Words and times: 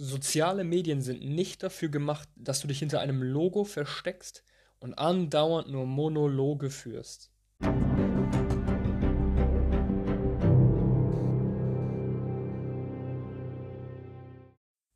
Soziale 0.00 0.62
Medien 0.62 1.02
sind 1.02 1.24
nicht 1.24 1.64
dafür 1.64 1.88
gemacht, 1.88 2.28
dass 2.36 2.60
du 2.60 2.68
dich 2.68 2.78
hinter 2.78 3.00
einem 3.00 3.20
Logo 3.20 3.64
versteckst 3.64 4.44
und 4.78 4.94
andauernd 4.94 5.72
nur 5.72 5.86
Monologe 5.86 6.70
führst. 6.70 7.32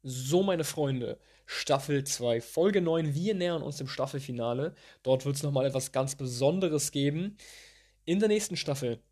So, 0.05 0.45
meine 0.45 0.63
Freunde, 0.63 1.19
Staffel 1.47 2.05
2, 2.05 2.41
Folge 2.41 2.81
9. 2.81 3.13
Wir 3.13 3.35
nähern 3.35 3.63
uns 3.63 3.79
dem 3.79 3.89
Staffelfinale. 3.89 4.77
Dort 5.03 5.27
wird 5.27 5.35
es 5.35 5.43
nochmal 5.43 5.67
etwas 5.67 5.91
ganz 5.91 6.15
Besonderes 6.15 6.93
geben. 6.93 7.37
In 8.05 8.21
der 8.21 8.29
nächsten 8.29 8.57
Staffel 8.57 9.03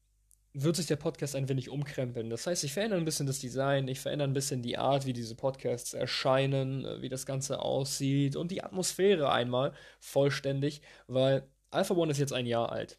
wird 0.52 0.76
sich 0.76 0.86
der 0.86 0.96
Podcast 0.96 1.36
ein 1.36 1.48
wenig 1.48 1.68
umkrempeln. 1.68 2.28
Das 2.30 2.46
heißt, 2.46 2.64
ich 2.64 2.72
verändere 2.72 3.00
ein 3.00 3.04
bisschen 3.04 3.26
das 3.26 3.38
Design, 3.38 3.86
ich 3.88 4.00
verändere 4.00 4.28
ein 4.28 4.34
bisschen 4.34 4.62
die 4.62 4.78
Art, 4.78 5.06
wie 5.06 5.12
diese 5.12 5.36
Podcasts 5.36 5.94
erscheinen, 5.94 6.84
äh, 6.84 7.02
wie 7.02 7.08
das 7.08 7.26
Ganze 7.26 7.60
aussieht 7.60 8.36
und 8.36 8.50
die 8.50 8.62
Atmosphäre 8.62 9.30
einmal 9.30 9.72
vollständig, 10.00 10.82
weil 11.06 11.48
Alpha 11.70 11.94
One 11.94 12.10
ist 12.10 12.18
jetzt 12.18 12.32
ein 12.32 12.46
Jahr 12.46 12.72
alt. 12.72 12.98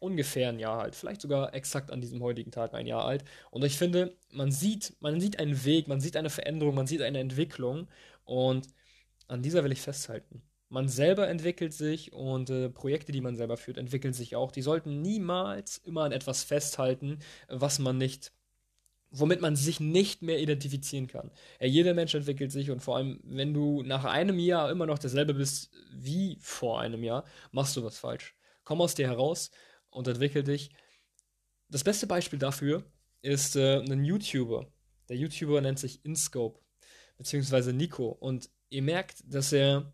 Ungefähr 0.00 0.48
ein 0.48 0.58
Jahr 0.58 0.80
alt, 0.80 0.96
vielleicht 0.96 1.20
sogar 1.22 1.54
exakt 1.54 1.90
an 1.92 2.00
diesem 2.00 2.22
heutigen 2.22 2.50
Tag 2.50 2.74
ein 2.74 2.86
Jahr 2.86 3.04
alt. 3.04 3.24
Und 3.50 3.64
ich 3.64 3.78
finde, 3.78 4.16
man 4.30 4.50
sieht, 4.50 4.96
man 5.00 5.20
sieht 5.20 5.38
einen 5.38 5.64
Weg, 5.64 5.88
man 5.88 6.00
sieht 6.00 6.16
eine 6.16 6.30
Veränderung, 6.30 6.74
man 6.74 6.88
sieht 6.88 7.02
eine 7.02 7.20
Entwicklung 7.20 7.88
und 8.24 8.68
an 9.28 9.42
dieser 9.42 9.64
will 9.64 9.72
ich 9.72 9.80
festhalten 9.80 10.42
man 10.72 10.88
selber 10.88 11.28
entwickelt 11.28 11.74
sich 11.74 12.14
und 12.14 12.48
äh, 12.48 12.70
Projekte, 12.70 13.12
die 13.12 13.20
man 13.20 13.36
selber 13.36 13.58
führt, 13.58 13.76
entwickeln 13.76 14.14
sich 14.14 14.36
auch. 14.36 14.50
Die 14.50 14.62
sollten 14.62 15.02
niemals 15.02 15.76
immer 15.84 16.04
an 16.04 16.12
etwas 16.12 16.44
festhalten, 16.44 17.18
was 17.48 17.78
man 17.78 17.98
nicht, 17.98 18.32
womit 19.10 19.42
man 19.42 19.54
sich 19.54 19.80
nicht 19.80 20.22
mehr 20.22 20.40
identifizieren 20.40 21.08
kann. 21.08 21.30
Ja, 21.60 21.66
jeder 21.66 21.92
Mensch 21.92 22.14
entwickelt 22.14 22.52
sich 22.52 22.70
und 22.70 22.80
vor 22.80 22.96
allem, 22.96 23.20
wenn 23.22 23.52
du 23.52 23.82
nach 23.82 24.04
einem 24.04 24.38
Jahr 24.38 24.70
immer 24.70 24.86
noch 24.86 24.98
derselbe 24.98 25.34
bist 25.34 25.70
wie 25.92 26.38
vor 26.40 26.80
einem 26.80 27.04
Jahr, 27.04 27.26
machst 27.50 27.76
du 27.76 27.84
was 27.84 27.98
falsch. 27.98 28.34
Komm 28.64 28.80
aus 28.80 28.94
dir 28.94 29.08
heraus 29.08 29.50
und 29.90 30.08
entwickel 30.08 30.42
dich. 30.42 30.70
Das 31.68 31.84
beste 31.84 32.06
Beispiel 32.06 32.38
dafür 32.38 32.82
ist 33.20 33.56
äh, 33.56 33.80
ein 33.80 34.04
YouTuber. 34.06 34.72
Der 35.10 35.18
YouTuber 35.18 35.60
nennt 35.60 35.78
sich 35.78 36.02
InScope, 36.02 36.58
beziehungsweise 37.18 37.74
Nico. 37.74 38.08
Und 38.08 38.48
ihr 38.70 38.80
merkt, 38.80 39.22
dass 39.26 39.52
er 39.52 39.92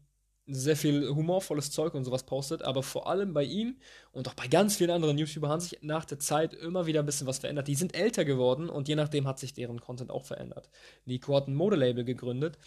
sehr 0.49 0.77
viel 0.77 1.09
humorvolles 1.09 1.71
Zeug 1.71 1.95
und 1.95 2.05
sowas 2.05 2.25
postet, 2.25 2.63
aber 2.63 2.83
vor 2.83 3.07
allem 3.07 3.35
bei 3.35 3.45
ihm 3.45 3.77
und 4.13 4.29
auch 4.29 4.35
bei 4.35 4.49
ganz 4.49 4.77
vielen 4.77 4.91
anderen 4.91 5.19
YouTubern 5.19 5.51
hat 5.51 5.63
sich 5.63 5.79
nach 5.83 6.05
der 6.07 6.19
Zeit 6.19 6.55
immer 6.55 6.87
wieder 6.87 7.01
ein 7.01 7.07
bisschen 7.07 7.27
was 7.27 7.39
verändert. 7.39 7.69
Die 7.69 7.75
sind 7.75 7.95
älter 7.95 8.25
geworden 8.25 8.71
und 8.71 8.89
je 8.89 8.97
nachdem 8.97 9.27
hat 9.27 9.39
sich 9.39 9.53
deren 9.53 9.81
Content 9.81 10.11
auch 10.11 10.25
verändert. 10.25 10.71
Nico 11.05 11.37
hat 11.37 11.49
ein 11.49 11.55
Modelabel 11.55 12.05
gegründet. 12.05 12.59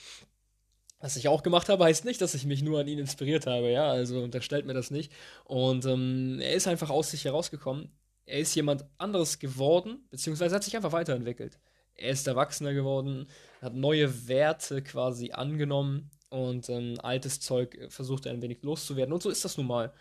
Was 1.00 1.16
ich 1.16 1.28
auch 1.28 1.42
gemacht 1.42 1.68
habe, 1.70 1.84
heißt 1.84 2.06
nicht, 2.06 2.22
dass 2.22 2.36
ich 2.36 2.46
mich 2.46 2.62
nur 2.62 2.80
an 2.80 2.88
ihn 2.88 3.00
inspiriert 3.00 3.48
habe, 3.48 3.72
ja, 3.72 3.90
also 3.90 4.22
unterstellt 4.22 4.68
mir 4.68 4.76
das 4.76 4.92
nicht. 4.92 5.12
Und 5.46 5.86
ähm, 5.86 6.40
er 6.40 6.54
ist 6.54 6.68
einfach 6.68 6.92
aus 6.92 7.10
sich 7.10 7.26
herausgekommen. 7.26 7.90
Er 8.26 8.40
ist 8.40 8.54
jemand 8.54 8.86
anderes 9.00 9.40
geworden, 9.40 10.06
beziehungsweise 10.12 10.54
hat 10.54 10.64
sich 10.64 10.76
einfach 10.76 10.92
weiterentwickelt. 10.92 11.58
Er 11.96 12.12
ist 12.12 12.28
erwachsener 12.28 12.74
geworden, 12.74 13.28
hat 13.62 13.74
neue 13.74 14.28
Werte 14.28 14.84
quasi 14.84 15.32
angenommen 15.32 16.12
und 16.32 16.70
ähm, 16.70 16.96
altes 17.04 17.42
Zeug 17.42 17.76
äh, 17.76 17.90
versucht 17.90 18.26
er 18.26 18.32
ein 18.32 18.42
wenig 18.42 18.64
loszuwerden. 18.64 19.14
Und 19.14 19.22
so 19.22 19.30
ist 19.30 19.46
das 19.46 19.58
nun 19.58 19.68
mal. 19.68 19.94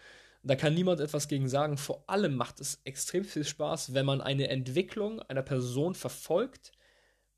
Da 0.42 0.54
kann 0.56 0.74
niemand 0.74 1.00
etwas 1.00 1.28
gegen 1.28 1.48
sagen. 1.48 1.76
Vor 1.76 2.04
allem 2.06 2.36
macht 2.36 2.60
es 2.60 2.80
extrem 2.84 3.24
viel 3.24 3.44
Spaß, 3.44 3.92
wenn 3.92 4.06
man 4.06 4.20
eine 4.22 4.48
Entwicklung 4.48 5.20
einer 5.22 5.42
Person 5.42 5.94
verfolgt 5.94 6.72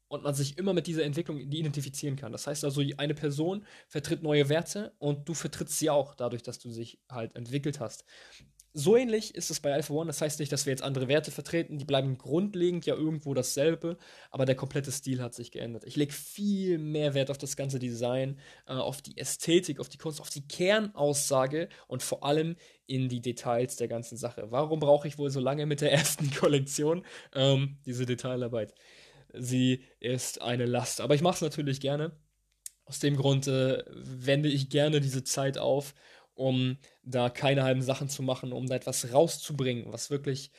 und 0.08 0.22
man 0.22 0.34
sich 0.34 0.58
immer 0.58 0.74
mit 0.74 0.86
dieser 0.86 1.04
Entwicklung 1.04 1.38
identifizieren 1.38 2.16
kann. 2.16 2.32
Das 2.32 2.46
heißt 2.46 2.64
also, 2.64 2.82
eine 2.98 3.14
Person 3.14 3.64
vertritt 3.88 4.22
neue 4.22 4.50
Werte 4.50 4.92
und 4.98 5.26
du 5.28 5.34
vertrittst 5.34 5.78
sie 5.78 5.88
auch 5.88 6.14
dadurch, 6.14 6.42
dass 6.42 6.58
du 6.58 6.70
sich 6.70 7.00
halt 7.10 7.34
entwickelt 7.34 7.80
hast. 7.80 8.04
So 8.74 8.96
ähnlich 8.96 9.34
ist 9.34 9.50
es 9.50 9.60
bei 9.60 9.72
Alpha 9.72 9.92
One. 9.92 10.06
Das 10.06 10.22
heißt 10.22 10.40
nicht, 10.40 10.50
dass 10.50 10.64
wir 10.64 10.70
jetzt 10.70 10.82
andere 10.82 11.06
Werte 11.06 11.30
vertreten. 11.30 11.76
Die 11.76 11.84
bleiben 11.84 12.16
grundlegend 12.16 12.86
ja 12.86 12.94
irgendwo 12.94 13.34
dasselbe, 13.34 13.98
aber 14.30 14.46
der 14.46 14.54
komplette 14.54 14.90
Stil 14.90 15.20
hat 15.20 15.34
sich 15.34 15.50
geändert. 15.50 15.84
Ich 15.84 15.96
lege 15.96 16.12
viel 16.12 16.78
mehr 16.78 17.12
Wert 17.12 17.30
auf 17.30 17.36
das 17.36 17.56
ganze 17.56 17.78
Design, 17.78 18.38
äh, 18.66 18.72
auf 18.72 19.02
die 19.02 19.18
Ästhetik, 19.18 19.78
auf 19.78 19.90
die 19.90 19.98
Kunst, 19.98 20.22
auf 20.22 20.30
die 20.30 20.46
Kernaussage 20.48 21.68
und 21.86 22.02
vor 22.02 22.24
allem 22.24 22.56
in 22.86 23.10
die 23.10 23.20
Details 23.20 23.76
der 23.76 23.88
ganzen 23.88 24.16
Sache. 24.16 24.50
Warum 24.50 24.80
brauche 24.80 25.06
ich 25.06 25.18
wohl 25.18 25.30
so 25.30 25.40
lange 25.40 25.66
mit 25.66 25.82
der 25.82 25.92
ersten 25.92 26.30
Kollektion 26.30 27.04
ähm, 27.34 27.76
diese 27.84 28.06
Detailarbeit? 28.06 28.74
Sie 29.34 29.84
ist 30.00 30.40
eine 30.40 30.64
Last, 30.64 31.02
aber 31.02 31.14
ich 31.14 31.22
mache 31.22 31.34
es 31.34 31.40
natürlich 31.42 31.80
gerne. 31.80 32.12
Aus 32.86 33.00
dem 33.00 33.16
Grund 33.16 33.46
äh, 33.48 33.84
wende 33.90 34.48
ich 34.48 34.70
gerne 34.70 35.00
diese 35.00 35.24
Zeit 35.24 35.58
auf 35.58 35.94
um 36.34 36.78
da 37.02 37.30
keine 37.30 37.64
halben 37.64 37.82
Sachen 37.82 38.08
zu 38.08 38.22
machen, 38.22 38.52
um 38.52 38.66
da 38.66 38.76
etwas 38.76 39.12
rauszubringen, 39.12 39.92
was 39.92 40.10
wirklich 40.10 40.50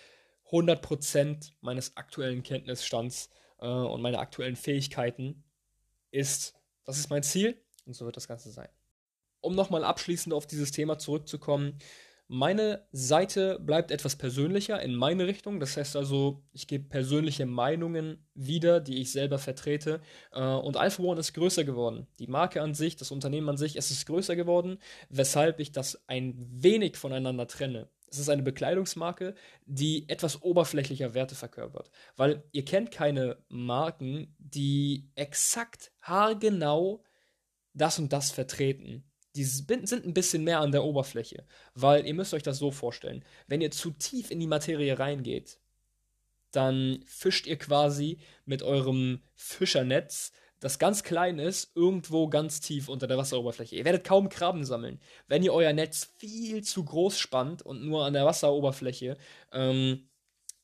100% 0.51 1.51
meines 1.61 1.97
aktuellen 1.97 2.43
Kenntnisstands 2.43 3.29
äh, 3.59 3.67
und 3.67 4.01
meiner 4.01 4.19
aktuellen 4.19 4.55
Fähigkeiten 4.55 5.43
ist. 6.11 6.53
Das 6.85 6.97
ist 6.97 7.09
mein 7.09 7.23
Ziel 7.23 7.61
und 7.85 7.95
so 7.95 8.05
wird 8.05 8.17
das 8.17 8.27
Ganze 8.27 8.51
sein. 8.51 8.69
Um 9.41 9.55
nochmal 9.55 9.83
abschließend 9.83 10.33
auf 10.33 10.47
dieses 10.47 10.71
Thema 10.71 10.97
zurückzukommen, 10.97 11.79
meine 12.28 12.88
Seite 12.91 13.59
bleibt 13.59 13.91
etwas 13.91 14.16
persönlicher 14.16 14.81
in 14.81 14.95
meine 14.95 15.28
Richtung. 15.28 15.59
Das 15.59 15.78
heißt 15.78 15.95
also, 15.95 16.44
ich 16.51 16.67
gebe 16.67 16.88
persönliche 16.88 17.45
Meinungen 17.45 18.25
wieder, 18.34 18.79
die 18.79 19.01
ich 19.01 19.11
selber 19.11 19.38
vertrete. 19.38 20.01
Äh, 20.31 20.41
und 20.41 20.78
Alpha 20.78 21.03
One 21.03 21.19
ist 21.19 21.34
größer 21.34 21.63
geworden. 21.63 22.07
Die 22.19 22.28
Marke 22.28 22.61
an 22.61 22.73
sich, 22.73 22.95
das 22.95 23.11
Unternehmen 23.11 23.50
an 23.50 23.57
sich, 23.57 23.75
es 23.75 23.91
ist 23.91 24.06
größer 24.06 24.35
geworden, 24.35 24.79
weshalb 25.09 25.59
ich 25.59 25.72
das 25.72 26.03
ein 26.07 26.35
wenig 26.50 26.97
voneinander 26.97 27.47
trenne. 27.47 27.89
Es 28.09 28.19
ist 28.19 28.29
eine 28.29 28.44
Bekleidungsmarke, 28.44 29.35
die 29.66 30.07
etwas 30.07 30.41
oberflächlicher 30.44 31.13
Werte 31.13 31.35
verkörpert. 31.35 31.90
Weil 32.16 32.44
ihr 32.51 32.63
kennt 32.63 32.91
keine 32.91 33.38
Marken, 33.50 34.35
die 34.38 35.09
exakt 35.16 35.91
haargenau 36.01 37.03
das 37.73 37.97
und 37.97 38.13
das 38.13 38.31
vertreten 38.31 39.03
die 39.35 39.44
sind 39.44 40.05
ein 40.05 40.13
bisschen 40.13 40.44
mehr 40.44 40.59
an 40.59 40.71
der 40.71 40.83
Oberfläche. 40.83 41.45
Weil 41.73 42.05
ihr 42.05 42.13
müsst 42.13 42.33
euch 42.33 42.44
das 42.44 42.57
so 42.57 42.71
vorstellen. 42.71 43.23
Wenn 43.47 43.61
ihr 43.61 43.71
zu 43.71 43.91
tief 43.91 44.31
in 44.31 44.39
die 44.39 44.47
Materie 44.47 44.97
reingeht, 44.97 45.59
dann 46.51 47.03
fischt 47.07 47.47
ihr 47.47 47.57
quasi 47.57 48.19
mit 48.45 48.61
eurem 48.61 49.23
Fischernetz, 49.35 50.31
das 50.59 50.79
ganz 50.79 51.03
klein 51.03 51.39
ist, 51.39 51.75
irgendwo 51.75 52.29
ganz 52.29 52.61
tief 52.61 52.88
unter 52.88 53.07
der 53.07 53.17
Wasseroberfläche. 53.17 53.75
Ihr 53.75 53.85
werdet 53.85 54.05
kaum 54.05 54.29
Krabben 54.29 54.63
sammeln. 54.63 55.01
Wenn 55.27 55.43
ihr 55.43 55.53
euer 55.53 55.73
Netz 55.73 56.13
viel 56.17 56.63
zu 56.63 56.85
groß 56.85 57.17
spannt 57.17 57.63
und 57.63 57.83
nur 57.83 58.05
an 58.05 58.13
der 58.13 58.25
Wasseroberfläche 58.25 59.17
ähm, 59.51 60.07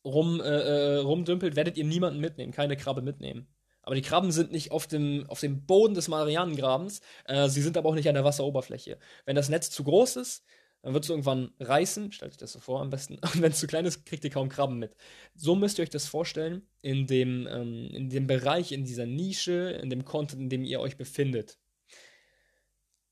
rum, 0.05 0.39
äh, 0.39 0.45
äh 0.45 0.97
rumdümpelt, 0.99 1.57
werdet 1.57 1.75
ihr 1.75 1.83
niemanden 1.83 2.21
mitnehmen, 2.21 2.53
keine 2.53 2.77
Krabbe 2.77 3.01
mitnehmen. 3.01 3.47
Aber 3.89 3.95
die 3.95 4.03
Krabben 4.03 4.31
sind 4.31 4.51
nicht 4.51 4.69
auf 4.69 4.85
dem, 4.85 5.25
auf 5.29 5.39
dem 5.39 5.65
Boden 5.65 5.95
des 5.95 6.09
Marianengrabens, 6.09 7.01
äh, 7.25 7.49
sie 7.49 7.63
sind 7.63 7.75
aber 7.75 7.89
auch 7.89 7.95
nicht 7.95 8.07
an 8.07 8.13
der 8.13 8.23
Wasseroberfläche. 8.23 8.99
Wenn 9.25 9.35
das 9.35 9.49
Netz 9.49 9.71
zu 9.71 9.83
groß 9.83 10.17
ist, 10.17 10.45
dann 10.83 10.93
wird 10.93 11.05
es 11.05 11.09
irgendwann 11.09 11.55
reißen, 11.59 12.11
stellt 12.11 12.33
euch 12.33 12.37
das 12.37 12.51
so 12.51 12.59
vor 12.59 12.81
am 12.81 12.91
besten, 12.91 13.15
und 13.33 13.41
wenn 13.41 13.51
es 13.51 13.57
zu 13.57 13.65
klein 13.65 13.87
ist, 13.87 14.05
kriegt 14.05 14.23
ihr 14.23 14.29
kaum 14.29 14.47
Krabben 14.47 14.77
mit. 14.77 14.95
So 15.33 15.55
müsst 15.55 15.79
ihr 15.79 15.81
euch 15.81 15.89
das 15.89 16.05
vorstellen, 16.05 16.67
in 16.83 17.07
dem, 17.07 17.47
ähm, 17.47 17.89
in 17.91 18.11
dem 18.11 18.27
Bereich, 18.27 18.73
in 18.73 18.85
dieser 18.85 19.07
Nische, 19.07 19.71
in 19.81 19.89
dem 19.89 20.05
Content, 20.05 20.39
in 20.39 20.49
dem 20.49 20.63
ihr 20.63 20.81
euch 20.81 20.95
befindet. 20.95 21.57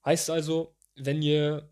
Heißt 0.06 0.30
also, 0.30 0.76
wenn 0.94 1.24
ihr 1.24 1.72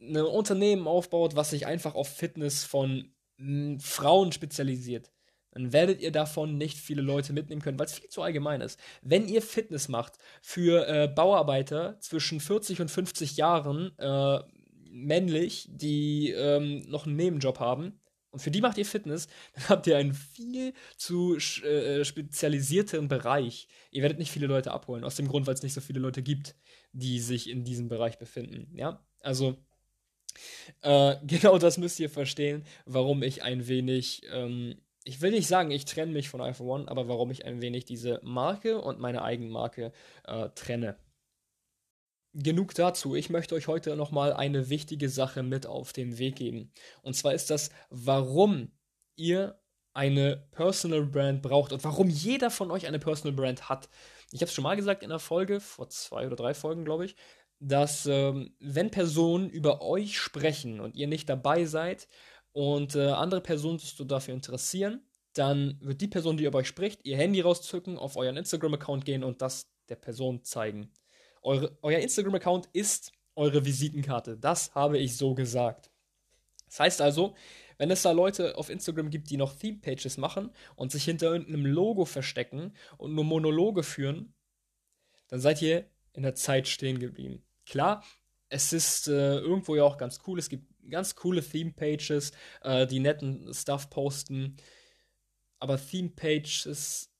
ein 0.00 0.16
Unternehmen 0.16 0.88
aufbaut, 0.88 1.36
was 1.36 1.50
sich 1.50 1.66
einfach 1.66 1.94
auf 1.94 2.08
Fitness 2.08 2.64
von 2.64 3.12
m, 3.36 3.78
Frauen 3.80 4.32
spezialisiert, 4.32 5.12
dann 5.58 5.72
werdet 5.72 6.00
ihr 6.00 6.12
davon 6.12 6.56
nicht 6.56 6.78
viele 6.78 7.02
Leute 7.02 7.32
mitnehmen 7.32 7.60
können, 7.60 7.78
weil 7.80 7.86
es 7.86 7.98
viel 7.98 8.08
zu 8.08 8.22
allgemein 8.22 8.60
ist. 8.60 8.78
Wenn 9.02 9.26
ihr 9.28 9.42
Fitness 9.42 9.88
macht 9.88 10.14
für 10.40 10.86
äh, 10.86 11.08
Bauarbeiter 11.08 11.98
zwischen 11.98 12.38
40 12.38 12.80
und 12.80 12.90
50 12.90 13.36
Jahren, 13.36 13.90
äh, 13.98 14.38
männlich, 14.88 15.68
die 15.70 16.30
ähm, 16.30 16.84
noch 16.88 17.06
einen 17.06 17.16
Nebenjob 17.16 17.58
haben, 17.58 18.00
und 18.30 18.40
für 18.40 18.52
die 18.52 18.60
macht 18.60 18.78
ihr 18.78 18.86
Fitness, 18.86 19.26
dann 19.54 19.68
habt 19.68 19.86
ihr 19.88 19.96
einen 19.96 20.14
viel 20.14 20.74
zu 20.96 21.36
äh, 21.36 22.04
spezialisierteren 22.04 23.08
Bereich. 23.08 23.66
Ihr 23.90 24.02
werdet 24.02 24.18
nicht 24.18 24.30
viele 24.30 24.46
Leute 24.46 24.70
abholen, 24.70 25.02
aus 25.02 25.16
dem 25.16 25.26
Grund, 25.26 25.48
weil 25.48 25.54
es 25.54 25.62
nicht 25.64 25.74
so 25.74 25.80
viele 25.80 25.98
Leute 25.98 26.22
gibt, 26.22 26.54
die 26.92 27.18
sich 27.18 27.50
in 27.50 27.64
diesem 27.64 27.88
Bereich 27.88 28.18
befinden. 28.18 28.70
Ja, 28.76 29.04
also 29.22 29.56
äh, 30.82 31.16
genau 31.26 31.58
das 31.58 31.78
müsst 31.78 31.98
ihr 31.98 32.10
verstehen, 32.10 32.64
warum 32.86 33.24
ich 33.24 33.42
ein 33.42 33.66
wenig 33.66 34.22
ähm, 34.30 34.76
ich 35.08 35.22
will 35.22 35.30
nicht 35.30 35.48
sagen, 35.48 35.70
ich 35.70 35.86
trenne 35.86 36.12
mich 36.12 36.28
von 36.28 36.42
iPhone 36.42 36.68
One, 36.68 36.88
aber 36.88 37.08
warum 37.08 37.30
ich 37.30 37.46
ein 37.46 37.62
wenig 37.62 37.86
diese 37.86 38.20
Marke 38.22 38.78
und 38.78 39.00
meine 39.00 39.22
Eigenmarke 39.22 39.92
äh, 40.24 40.50
trenne. 40.50 40.98
Genug 42.34 42.74
dazu. 42.74 43.14
Ich 43.14 43.30
möchte 43.30 43.54
euch 43.54 43.68
heute 43.68 43.96
nochmal 43.96 44.34
eine 44.34 44.68
wichtige 44.68 45.08
Sache 45.08 45.42
mit 45.42 45.66
auf 45.66 45.94
den 45.94 46.18
Weg 46.18 46.36
geben. 46.36 46.70
Und 47.00 47.14
zwar 47.14 47.32
ist 47.32 47.48
das, 47.48 47.70
warum 47.88 48.70
ihr 49.16 49.58
eine 49.94 50.46
Personal 50.50 51.06
Brand 51.06 51.40
braucht 51.40 51.72
und 51.72 51.82
warum 51.84 52.10
jeder 52.10 52.50
von 52.50 52.70
euch 52.70 52.86
eine 52.86 52.98
Personal 52.98 53.34
Brand 53.34 53.70
hat. 53.70 53.88
Ich 54.30 54.42
habe 54.42 54.48
es 54.48 54.52
schon 54.52 54.62
mal 54.62 54.76
gesagt 54.76 55.02
in 55.02 55.08
der 55.08 55.18
Folge, 55.18 55.58
vor 55.58 55.88
zwei 55.88 56.26
oder 56.26 56.36
drei 56.36 56.52
Folgen, 56.52 56.84
glaube 56.84 57.06
ich, 57.06 57.16
dass 57.60 58.04
ähm, 58.04 58.54
wenn 58.60 58.90
Personen 58.90 59.48
über 59.48 59.80
euch 59.80 60.18
sprechen 60.18 60.80
und 60.80 60.96
ihr 60.96 61.08
nicht 61.08 61.30
dabei 61.30 61.64
seid 61.64 62.08
und 62.52 62.94
äh, 62.94 63.08
andere 63.08 63.40
Personen 63.40 63.78
sich 63.78 63.90
so 63.90 64.04
dafür 64.04 64.34
interessieren, 64.34 65.02
dann 65.34 65.78
wird 65.80 66.00
die 66.00 66.08
Person, 66.08 66.36
die 66.36 66.44
über 66.44 66.58
euch 66.58 66.68
spricht, 66.68 67.04
ihr 67.04 67.16
Handy 67.16 67.40
rauszücken, 67.40 67.98
auf 67.98 68.16
euren 68.16 68.36
Instagram-Account 68.36 69.04
gehen 69.04 69.22
und 69.22 69.40
das 69.42 69.70
der 69.88 69.96
Person 69.96 70.42
zeigen. 70.42 70.90
Eure, 71.42 71.78
euer 71.82 72.00
Instagram-Account 72.00 72.68
ist 72.72 73.12
eure 73.36 73.64
Visitenkarte. 73.64 74.36
Das 74.36 74.74
habe 74.74 74.98
ich 74.98 75.16
so 75.16 75.34
gesagt. 75.34 75.90
Das 76.66 76.80
heißt 76.80 77.00
also, 77.00 77.34
wenn 77.78 77.90
es 77.90 78.02
da 78.02 78.10
Leute 78.10 78.58
auf 78.58 78.68
Instagram 78.68 79.10
gibt, 79.10 79.30
die 79.30 79.36
noch 79.36 79.54
Theme-Pages 79.54 80.16
machen 80.18 80.50
und 80.74 80.90
sich 80.90 81.04
hinter 81.04 81.30
irgendeinem 81.32 81.64
Logo 81.66 82.04
verstecken 82.04 82.74
und 82.98 83.14
nur 83.14 83.24
Monologe 83.24 83.84
führen, 83.84 84.34
dann 85.28 85.40
seid 85.40 85.62
ihr 85.62 85.88
in 86.12 86.24
der 86.24 86.34
Zeit 86.34 86.66
stehen 86.66 86.98
geblieben. 86.98 87.44
Klar, 87.64 88.02
es 88.48 88.72
ist 88.72 89.08
äh, 89.08 89.38
irgendwo 89.38 89.76
ja 89.76 89.84
auch 89.84 89.98
ganz 89.98 90.20
cool. 90.26 90.38
Es 90.38 90.48
gibt 90.48 90.66
ganz 90.90 91.14
coole 91.14 91.42
Theme-Pages, 91.42 92.32
äh, 92.62 92.86
die 92.86 93.00
netten 93.00 93.52
Stuff 93.52 93.90
posten. 93.90 94.56
Aber 95.60 95.78
Theme-Pages 95.78 97.10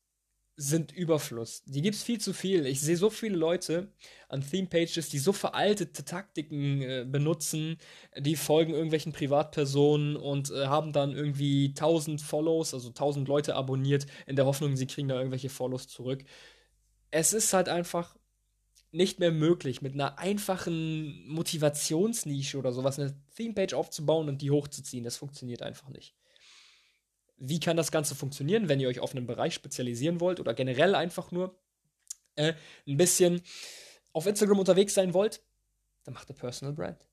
sind 0.61 0.91
Überfluss. 0.91 1.63
Die 1.67 1.83
gibt 1.83 1.95
es 1.95 2.03
viel 2.03 2.21
zu 2.21 2.33
viel. 2.33 2.67
Ich 2.67 2.81
sehe 2.81 2.97
so 2.97 3.11
viele 3.11 3.37
Leute 3.37 3.93
an 4.29 4.43
Theme-Pages, 4.43 5.09
die 5.09 5.21
so 5.21 5.33
veraltete 5.33 6.05
Taktiken 6.05 6.83
äh, 6.83 7.07
benutzen. 7.09 7.79
Die 8.19 8.35
folgen 8.35 8.73
irgendwelchen 8.73 9.13
Privatpersonen 9.13 10.17
und 10.17 10.51
äh, 10.51 10.67
haben 10.67 10.93
dann 10.93 11.13
irgendwie 11.13 11.69
1000 11.69 12.21
Follows, 12.21 12.75
also 12.75 12.89
1000 12.89 13.29
Leute 13.29 13.55
abonniert, 13.55 14.07
in 14.27 14.35
der 14.35 14.47
Hoffnung, 14.47 14.77
sie 14.77 14.89
kriegen 14.89 15.07
da 15.07 15.17
irgendwelche 15.17 15.49
Follows 15.49 15.87
zurück. 15.87 16.25
Es 17.13 17.33
ist 17.33 17.53
halt 17.53 17.69
einfach 17.69 18.18
nicht 18.91 19.19
mehr 19.19 19.33
möglich, 19.33 19.83
mit 19.83 19.95
einer 19.95 20.19
einfachen 20.19 21.27
Motivationsnische 21.29 22.59
oder 22.59 22.73
sowas 22.73 22.99
eine 22.99 23.15
Themepage 23.37 23.77
aufzubauen 23.77 24.29
und 24.29 24.41
die 24.41 24.51
hochzuziehen. 24.51 25.05
Das 25.05 25.17
funktioniert 25.17 25.63
einfach 25.63 25.89
nicht. 25.91 26.15
Wie 27.37 27.61
kann 27.61 27.77
das 27.77 27.93
Ganze 27.93 28.15
funktionieren, 28.15 28.69
wenn 28.69 28.81
ihr 28.81 28.89
euch 28.89 29.01
auf 29.01 29.15
einen 29.15 29.27
Bereich 29.27 29.55
spezialisieren 29.55 30.21
wollt 30.21 30.41
oder 30.41 30.55
generell 30.55 30.95
einfach 30.95 31.31
nur 31.31 31.57
äh, 32.37 32.55
ein 32.87 32.97
bisschen 32.97 33.43
auf 34.13 34.27
Instagram 34.27 34.59
unterwegs 34.59 34.95
sein 34.95 35.15
wollt? 35.15 35.43
Dann 36.05 36.15
macht 36.15 36.29
eine 36.29 36.39
Personal 36.39 36.75
Brand. 36.75 37.07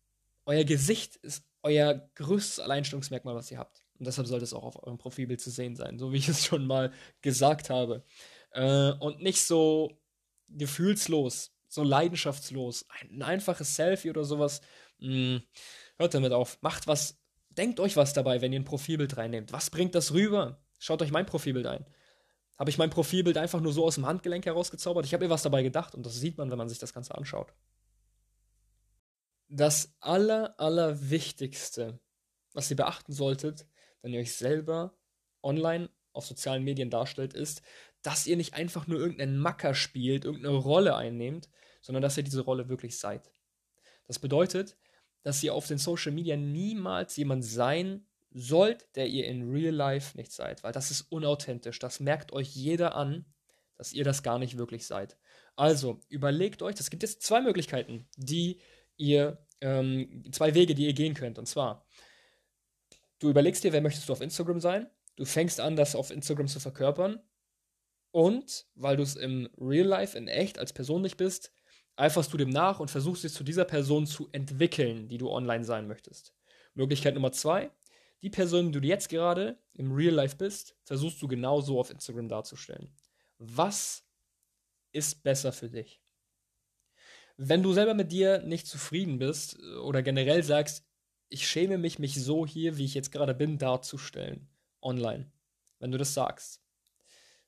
Euer 0.46 0.64
Gesicht 0.64 1.18
ist 1.18 1.44
euer 1.62 2.10
größtes 2.16 2.60
Alleinstellungsmerkmal, 2.60 3.36
was 3.36 3.52
ihr 3.52 3.58
habt. 3.58 3.84
Und 4.00 4.08
deshalb 4.08 4.28
sollte 4.28 4.44
es 4.44 4.54
auch 4.54 4.64
auf 4.64 4.82
eurem 4.82 4.98
Profilbild 4.98 5.42
zu 5.42 5.50
sehen 5.50 5.76
sein, 5.76 6.00
so 6.00 6.12
wie 6.12 6.18
ich 6.18 6.30
es 6.30 6.46
schon 6.46 6.66
mal 6.66 6.92
gesagt 7.22 7.70
habe. 7.70 8.04
Äh, 8.52 8.92
und 8.94 9.22
nicht 9.22 9.42
so 9.42 9.92
gefühlslos 10.48 11.55
so 11.76 11.84
leidenschaftslos. 11.84 12.86
Ein, 12.90 13.18
ein 13.18 13.22
einfaches 13.22 13.76
Selfie 13.76 14.10
oder 14.10 14.24
sowas. 14.24 14.62
Mh, 15.00 15.08
hm, 15.08 15.44
hört 15.98 16.14
damit 16.14 16.32
auf. 16.32 16.58
Macht 16.62 16.88
was. 16.88 17.20
Denkt 17.50 17.80
euch 17.80 17.96
was 17.96 18.14
dabei, 18.14 18.42
wenn 18.42 18.52
ihr 18.52 18.60
ein 18.60 18.66
Profilbild 18.66 19.16
reinnehmt. 19.16 19.54
Was 19.54 19.70
bringt 19.70 19.96
das 19.96 20.12
rüber? 20.12 20.62
Schaut 20.80 21.02
euch 21.02 21.12
mein 21.12 21.26
Profilbild 21.26 21.68
ein. 21.68 21.86
Habe 22.58 22.70
ich 22.70 22.78
mein 22.78 22.90
Profilbild 22.90 23.38
einfach 23.38 23.62
nur 23.62 23.72
so 23.72 23.86
aus 23.86 23.96
dem 23.96 24.06
Handgelenk 24.06 24.46
herausgezaubert? 24.46 25.06
Ich 25.06 25.14
habe 25.14 25.26
mir 25.26 25.30
was 25.30 25.44
dabei 25.44 25.64
gedacht 25.64 25.96
und 25.96 26.06
das 26.06 26.16
sieht 26.16 26.38
man, 26.38 26.52
wenn 26.52 26.58
man 26.58 26.70
sich 26.70 26.80
das 26.80 26.94
Ganze 26.94 27.16
anschaut. 27.16 27.54
Das 29.48 29.96
aller, 30.00 30.60
aller 30.60 31.10
Wichtigste, 31.10 32.00
was 32.54 32.70
ihr 32.70 32.78
beachten 32.78 33.14
solltet, 33.14 33.68
wenn 34.02 34.14
ihr 34.14 34.20
euch 34.20 34.36
selber 34.36 34.98
online 35.44 35.90
auf 36.14 36.26
sozialen 36.26 36.64
Medien 36.64 36.90
darstellt, 36.90 37.34
ist, 37.34 37.62
dass 38.02 38.28
ihr 38.28 38.38
nicht 38.38 38.54
einfach 38.54 38.88
nur 38.88 39.00
irgendeinen 39.00 39.38
Macker 39.38 39.74
spielt, 39.74 40.26
irgendeine 40.26 40.56
Rolle 40.56 40.96
einnehmt, 40.96 41.50
sondern 41.86 42.02
dass 42.02 42.18
ihr 42.18 42.24
diese 42.24 42.42
Rolle 42.42 42.68
wirklich 42.68 42.98
seid. 42.98 43.32
Das 44.08 44.18
bedeutet, 44.18 44.76
dass 45.22 45.44
ihr 45.44 45.54
auf 45.54 45.68
den 45.68 45.78
Social 45.78 46.12
Media 46.12 46.36
niemals 46.36 47.16
jemand 47.16 47.46
sein 47.46 48.08
sollt, 48.32 48.88
der 48.96 49.08
ihr 49.08 49.28
in 49.28 49.52
Real 49.52 49.74
Life 49.74 50.18
nicht 50.18 50.32
seid, 50.32 50.64
weil 50.64 50.72
das 50.72 50.90
ist 50.90 51.04
unauthentisch. 51.12 51.78
Das 51.78 52.00
merkt 52.00 52.34
euch 52.34 52.56
jeder 52.56 52.96
an, 52.96 53.26
dass 53.76 53.94
ihr 53.94 54.04
das 54.04 54.24
gar 54.24 54.40
nicht 54.40 54.58
wirklich 54.58 54.88
seid. 54.88 55.16
Also 55.56 56.02
überlegt 56.10 56.64
euch, 56.64 56.76
es 56.80 56.90
gibt 56.90 57.04
jetzt 57.04 57.22
zwei 57.22 57.42
Möglichkeiten, 57.42 58.08
die 58.18 58.60
ihr, 58.98 59.46
ähm, 59.62 60.24
zwei 60.32 60.56
Wege, 60.56 60.74
die 60.74 60.88
ihr 60.88 60.94
gehen 60.94 61.14
könnt. 61.14 61.38
Und 61.38 61.46
zwar, 61.46 61.86
du 63.20 63.30
überlegst 63.30 63.64
dir, 63.64 63.74
wer 63.74 63.82
möchtest 63.82 64.10
du 64.10 64.14
auf 64.14 64.22
Instagram 64.22 64.60
sein? 64.60 64.90
Du 65.18 65.26
fängst 65.26 65.60
an, 65.60 65.76
das 65.76 65.96
auf 65.96 66.10
Instagram 66.10 66.48
zu 66.48 66.60
verkörpern. 66.60 67.22
Und 68.10 68.66
weil 68.74 68.98
du 68.98 69.04
es 69.04 69.16
im 69.16 69.50
Real 69.60 69.86
Life, 69.86 70.18
in 70.18 70.28
echt, 70.28 70.58
als 70.58 70.74
Person 70.74 71.04
nicht 71.04 71.18
bist, 71.18 71.52
eiferst 71.96 72.32
du 72.34 72.38
dem 72.38 72.50
nach 72.50 72.80
und 72.80 72.92
versuchst 72.92 73.24
dich 73.24 73.34
zu 73.34 73.44
dieser 73.44 73.66
Person 73.66 74.06
zu 74.06 74.30
entwickeln, 74.32 75.08
die 75.08 75.18
du 75.18 75.30
online 75.30 75.64
sein 75.64 75.88
möchtest. 75.88 76.34
Möglichkeit 76.74 77.14
Nummer 77.14 77.32
zwei, 77.32 77.72
die 78.22 78.30
Person, 78.30 78.72
die 78.72 78.82
du 78.82 78.88
jetzt 78.88 79.10
gerade 79.10 79.58
im 79.74 79.92
Real 79.92 80.14
Life 80.14 80.36
bist, 80.36 80.76
versuchst 80.84 81.22
du 81.22 81.28
genauso 81.28 81.80
auf 81.80 81.90
Instagram 81.90 82.28
darzustellen. 82.28 82.94
Was 83.38 84.04
ist 84.92 85.24
besser 85.24 85.52
für 85.52 85.70
dich? 85.70 86.02
Wenn 87.38 87.64
du 87.64 87.74
selber 87.74 87.94
mit 87.94 88.12
dir 88.12 88.42
nicht 88.42 88.68
zufrieden 88.68 89.20
bist 89.20 89.60
äh, 89.60 89.76
oder 89.76 90.02
generell 90.02 90.44
sagst, 90.44 90.86
ich 91.28 91.48
schäme 91.48 91.78
mich, 91.78 92.00
mich 92.00 92.16
so 92.24 92.46
hier, 92.46 92.78
wie 92.78 92.86
ich 92.86 92.94
jetzt 92.94 93.12
gerade 93.12 93.34
bin, 93.34 93.58
darzustellen, 93.58 94.48
online, 94.82 95.32
wenn 95.80 95.92
du 95.92 95.98
das 95.98 96.14
sagst, 96.14 96.62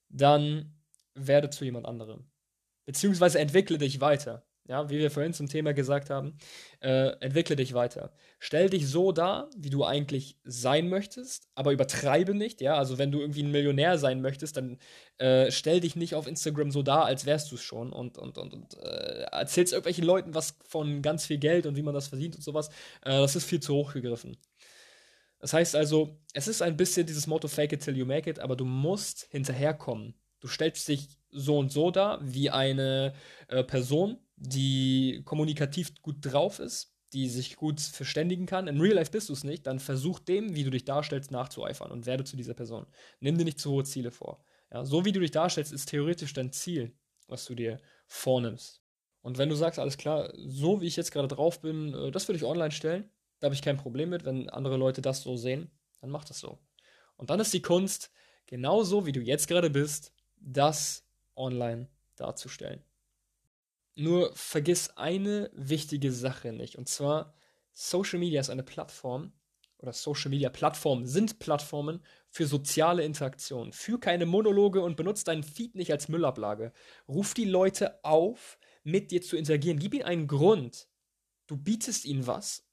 dann 0.09 0.75
werde 1.13 1.49
zu 1.49 1.63
jemand 1.63 1.85
anderem 1.85 2.29
beziehungsweise 2.87 3.37
entwickle 3.37 3.77
dich 3.77 4.01
weiter. 4.01 4.43
Ja, 4.69 4.89
wie 4.89 4.97
wir 4.97 5.11
vorhin 5.11 5.33
zum 5.33 5.47
Thema 5.47 5.73
gesagt 5.73 6.09
haben, 6.09 6.37
äh, 6.81 7.11
entwickle 7.21 7.55
dich 7.55 7.73
weiter. 7.73 8.11
Stell 8.37 8.69
dich 8.69 8.89
so 8.89 9.13
dar, 9.13 9.49
wie 9.55 9.69
du 9.69 9.85
eigentlich 9.85 10.37
sein 10.43 10.89
möchtest, 10.89 11.47
aber 11.55 11.71
übertreibe 11.71 12.33
nicht. 12.33 12.59
Ja, 12.59 12.75
also 12.75 12.97
wenn 12.97 13.11
du 13.11 13.21
irgendwie 13.21 13.43
ein 13.43 13.51
Millionär 13.51 13.97
sein 13.97 14.21
möchtest, 14.21 14.57
dann 14.57 14.77
äh, 15.19 15.51
stell 15.51 15.79
dich 15.79 15.95
nicht 15.95 16.15
auf 16.15 16.27
Instagram 16.27 16.71
so 16.71 16.83
dar, 16.83 17.05
als 17.05 17.25
wärst 17.25 17.49
du 17.51 17.55
es 17.55 17.61
schon 17.61 17.93
und, 17.93 18.17
und, 18.17 18.37
und, 18.37 18.53
und 18.53 18.73
äh, 18.83 19.23
erzählst 19.31 19.71
irgendwelchen 19.71 20.03
Leuten 20.03 20.35
was 20.35 20.57
von 20.65 21.01
ganz 21.01 21.25
viel 21.25 21.37
Geld 21.37 21.65
und 21.65 21.77
wie 21.77 21.83
man 21.83 21.93
das 21.93 22.09
verdient 22.09 22.35
und 22.35 22.41
sowas. 22.41 22.67
Äh, 23.05 23.11
das 23.21 23.37
ist 23.37 23.45
viel 23.45 23.61
zu 23.61 23.73
hoch 23.73 23.93
gegriffen. 23.93 24.35
Das 25.39 25.53
heißt 25.53 25.75
also, 25.75 26.19
es 26.33 26.49
ist 26.49 26.61
ein 26.61 26.75
bisschen 26.75 27.05
dieses 27.05 27.25
Motto 27.25 27.47
Fake 27.47 27.71
it 27.71 27.83
till 27.83 27.95
you 27.95 28.05
make 28.05 28.29
it, 28.29 28.39
aber 28.39 28.57
du 28.57 28.65
musst 28.65 29.27
hinterherkommen. 29.29 30.13
Du 30.41 30.47
stellst 30.49 30.87
dich 30.89 31.07
so 31.37 31.57
und 31.57 31.71
so 31.71 31.91
dar, 31.91 32.19
wie 32.21 32.49
eine 32.49 33.13
äh, 33.47 33.63
Person, 33.63 34.17
die 34.35 35.21
kommunikativ 35.25 36.01
gut 36.01 36.17
drauf 36.21 36.59
ist, 36.59 36.93
die 37.13 37.29
sich 37.29 37.55
gut 37.55 37.79
verständigen 37.79 38.45
kann. 38.45 38.67
In 38.67 38.81
Real 38.81 38.95
Life 38.95 39.11
bist 39.11 39.29
du 39.29 39.33
es 39.33 39.43
nicht, 39.43 39.65
dann 39.65 39.79
versuch 39.79 40.19
dem, 40.19 40.55
wie 40.55 40.63
du 40.63 40.69
dich 40.69 40.85
darstellst, 40.85 41.31
nachzueifern 41.31 41.91
und 41.91 42.05
werde 42.05 42.23
zu 42.23 42.35
dieser 42.35 42.53
Person. 42.53 42.85
Nimm 43.19 43.37
dir 43.37 43.45
nicht 43.45 43.59
zu 43.59 43.71
hohe 43.71 43.83
Ziele 43.83 44.11
vor. 44.11 44.43
Ja, 44.71 44.83
so 44.83 45.05
wie 45.05 45.11
du 45.11 45.19
dich 45.19 45.31
darstellst, 45.31 45.71
ist 45.71 45.87
theoretisch 45.87 46.33
dein 46.33 46.51
Ziel, 46.51 46.93
was 47.27 47.45
du 47.45 47.55
dir 47.55 47.79
vornimmst. 48.07 48.81
Und 49.21 49.37
wenn 49.37 49.49
du 49.49 49.55
sagst, 49.55 49.79
alles 49.79 49.97
klar, 49.97 50.33
so 50.35 50.81
wie 50.81 50.87
ich 50.87 50.95
jetzt 50.95 51.11
gerade 51.11 51.27
drauf 51.27 51.61
bin, 51.61 51.93
äh, 51.93 52.11
das 52.11 52.27
würde 52.27 52.37
ich 52.37 52.43
online 52.43 52.71
stellen, 52.71 53.09
da 53.39 53.45
habe 53.45 53.55
ich 53.55 53.61
kein 53.61 53.77
Problem 53.77 54.09
mit, 54.09 54.25
wenn 54.25 54.49
andere 54.49 54.77
Leute 54.77 55.01
das 55.01 55.21
so 55.21 55.37
sehen, 55.37 55.71
dann 56.01 56.09
mach 56.09 56.25
das 56.25 56.39
so. 56.39 56.59
Und 57.15 57.29
dann 57.29 57.39
ist 57.39 57.53
die 57.53 57.61
Kunst, 57.61 58.11
genauso 58.45 59.05
wie 59.05 59.11
du 59.11 59.21
jetzt 59.21 59.47
gerade 59.47 59.69
bist, 59.69 60.13
das 60.39 61.06
online 61.37 61.87
darzustellen. 62.15 62.83
Nur 63.95 64.35
vergiss 64.35 64.89
eine 64.97 65.49
wichtige 65.53 66.11
Sache 66.11 66.53
nicht, 66.53 66.77
und 66.77 66.87
zwar 66.87 67.33
Social 67.73 68.19
Media 68.19 68.41
ist 68.41 68.49
eine 68.49 68.63
Plattform 68.63 69.33
oder 69.79 69.93
Social 69.93 70.29
Media 70.29 70.49
Plattformen 70.49 71.05
sind 71.05 71.39
Plattformen 71.39 72.03
für 72.29 72.47
soziale 72.47 73.03
Interaktion. 73.03 73.71
Führ 73.73 73.99
keine 73.99 74.25
Monologe 74.25 74.81
und 74.81 74.97
benutze 74.97 75.25
deinen 75.25 75.43
Feed 75.43 75.75
nicht 75.75 75.91
als 75.91 76.07
Müllablage. 76.07 76.73
Ruf 77.07 77.33
die 77.33 77.45
Leute 77.45 78.03
auf, 78.03 78.57
mit 78.83 79.11
dir 79.11 79.21
zu 79.21 79.37
interagieren. 79.37 79.79
Gib 79.79 79.93
ihnen 79.93 80.05
einen 80.05 80.27
Grund. 80.27 80.87
Du 81.45 81.57
bietest 81.57 82.05
ihnen 82.05 82.25
was 82.25 82.65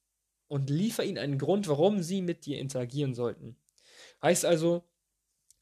und 0.49 0.71
liefer 0.71 1.05
ihnen 1.05 1.19
einen 1.19 1.39
Grund, 1.39 1.69
warum 1.69 2.03
sie 2.03 2.23
mit 2.23 2.47
dir 2.47 2.59
interagieren 2.59 3.15
sollten. 3.15 3.57
Heißt 4.23 4.45
also, 4.45 4.85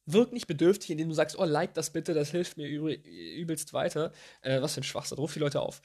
Wirk 0.06 0.32
nicht 0.32 0.46
bedürftig, 0.46 0.90
indem 0.90 1.08
du 1.08 1.14
sagst, 1.14 1.38
oh, 1.38 1.44
like 1.44 1.74
das 1.74 1.90
bitte, 1.90 2.14
das 2.14 2.30
hilft 2.30 2.56
mir 2.56 2.68
übelst 2.68 3.72
weiter. 3.72 4.12
Äh, 4.40 4.60
was 4.60 4.74
für 4.74 4.80
ein 4.80 4.84
Schwachsinn, 4.84 5.18
ruf 5.18 5.32
die 5.32 5.38
Leute 5.38 5.60
auf. 5.60 5.82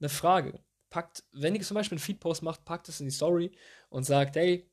Eine 0.00 0.08
Frage. 0.08 0.58
Packt, 0.90 1.24
wenn 1.32 1.54
ihr 1.54 1.62
zum 1.62 1.74
Beispiel 1.74 1.96
einen 1.96 2.04
Feedpost 2.04 2.42
macht, 2.42 2.64
packt 2.64 2.88
es 2.88 3.00
in 3.00 3.06
die 3.06 3.12
Story 3.12 3.52
und 3.88 4.04
sagt, 4.04 4.36
hey, 4.36 4.68